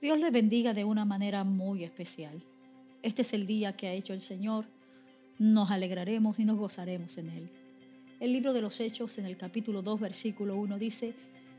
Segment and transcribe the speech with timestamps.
[0.00, 2.40] Dios les bendiga de una manera muy especial.
[3.02, 4.64] Este es el día que ha hecho el Señor.
[5.40, 7.50] Nos alegraremos y nos gozaremos en él.
[8.20, 11.14] El libro de los Hechos en el capítulo 2 versículo 1 dice,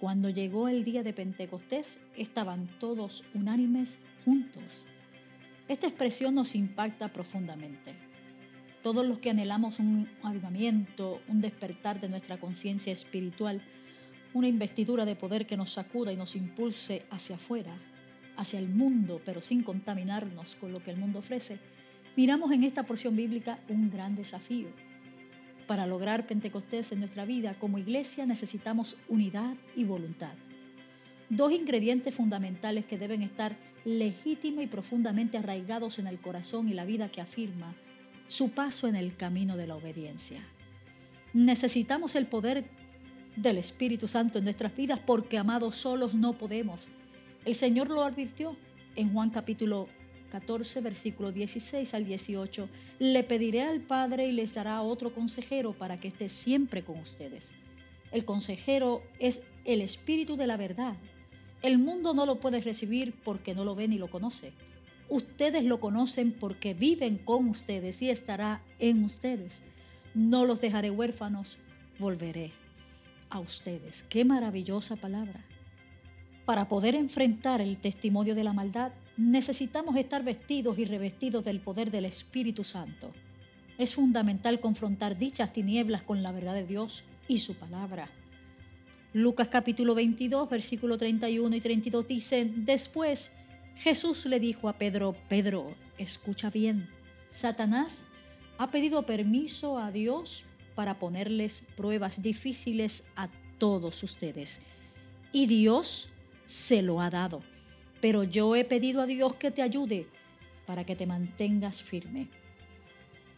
[0.00, 4.86] cuando llegó el día de Pentecostés estaban todos unánimes juntos.
[5.68, 7.94] Esta expresión nos impacta profundamente.
[8.82, 13.60] Todos los que anhelamos un avivamiento, un despertar de nuestra conciencia espiritual,
[14.32, 17.76] una investidura de poder que nos sacuda y nos impulse hacia afuera,
[18.36, 21.58] hacia el mundo, pero sin contaminarnos con lo que el mundo ofrece,
[22.16, 24.68] miramos en esta porción bíblica un gran desafío.
[25.66, 30.34] Para lograr Pentecostés en nuestra vida como iglesia necesitamos unidad y voluntad.
[31.28, 36.84] Dos ingredientes fundamentales que deben estar legítimos y profundamente arraigados en el corazón y la
[36.84, 37.74] vida que afirma
[38.28, 40.42] su paso en el camino de la obediencia.
[41.32, 42.64] Necesitamos el poder
[43.36, 46.88] del Espíritu Santo en nuestras vidas porque amados solos no podemos.
[47.44, 48.56] El Señor lo advirtió
[48.94, 49.88] en Juan capítulo
[50.30, 52.68] 14, versículo 16 al 18.
[53.00, 57.50] Le pediré al Padre y les dará otro consejero para que esté siempre con ustedes.
[58.12, 60.94] El consejero es el Espíritu de la verdad.
[61.62, 64.52] El mundo no lo puede recibir porque no lo ve ni lo conoce.
[65.08, 69.64] Ustedes lo conocen porque viven con ustedes y estará en ustedes.
[70.14, 71.58] No los dejaré huérfanos,
[71.98, 72.52] volveré
[73.30, 74.04] a ustedes.
[74.04, 75.44] Qué maravillosa palabra.
[76.44, 81.90] Para poder enfrentar el testimonio de la maldad, necesitamos estar vestidos y revestidos del poder
[81.90, 83.12] del Espíritu Santo.
[83.78, 88.08] Es fundamental confrontar dichas tinieblas con la verdad de Dios y su palabra.
[89.12, 93.30] Lucas capítulo 22, versículo 31 y 32 dicen, después
[93.76, 96.88] Jesús le dijo a Pedro, Pedro, escucha bien,
[97.30, 98.04] Satanás
[98.58, 104.60] ha pedido permiso a Dios para ponerles pruebas difíciles a todos ustedes.
[105.32, 106.10] Y Dios
[106.52, 107.42] se lo ha dado.
[108.02, 110.06] Pero yo he pedido a Dios que te ayude
[110.66, 112.28] para que te mantengas firme.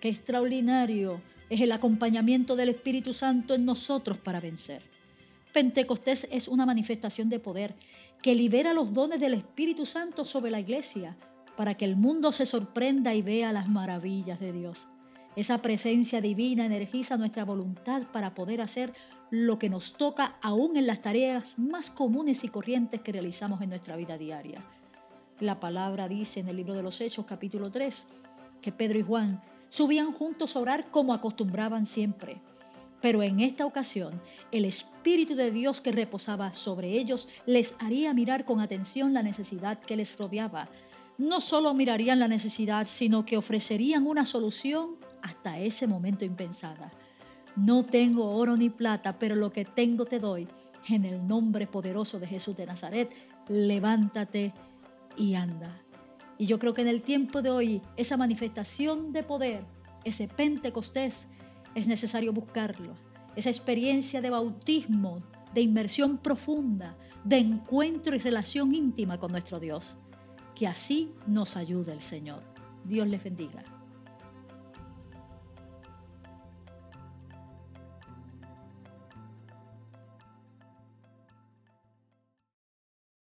[0.00, 1.20] Qué extraordinario
[1.50, 4.82] es el acompañamiento del Espíritu Santo en nosotros para vencer.
[5.52, 7.74] Pentecostés es una manifestación de poder
[8.22, 11.14] que libera los dones del Espíritu Santo sobre la iglesia
[11.54, 14.86] para que el mundo se sorprenda y vea las maravillas de Dios.
[15.34, 18.92] Esa presencia divina energiza nuestra voluntad para poder hacer
[19.30, 23.70] lo que nos toca aún en las tareas más comunes y corrientes que realizamos en
[23.70, 24.62] nuestra vida diaria.
[25.40, 28.06] La palabra dice en el libro de los Hechos capítulo 3
[28.60, 32.42] que Pedro y Juan subían juntos a orar como acostumbraban siempre.
[33.00, 34.20] Pero en esta ocasión,
[34.52, 39.80] el Espíritu de Dios que reposaba sobre ellos les haría mirar con atención la necesidad
[39.80, 40.68] que les rodeaba.
[41.16, 46.90] No solo mirarían la necesidad, sino que ofrecerían una solución hasta ese momento impensada.
[47.56, 50.48] No tengo oro ni plata, pero lo que tengo te doy.
[50.88, 53.12] En el nombre poderoso de Jesús de Nazaret,
[53.48, 54.52] levántate
[55.16, 55.82] y anda.
[56.38, 59.64] Y yo creo que en el tiempo de hoy, esa manifestación de poder,
[60.04, 61.28] ese Pentecostés,
[61.74, 62.94] es necesario buscarlo.
[63.36, 65.22] Esa experiencia de bautismo,
[65.54, 69.96] de inmersión profunda, de encuentro y relación íntima con nuestro Dios.
[70.54, 72.42] Que así nos ayude el Señor.
[72.84, 73.62] Dios les bendiga.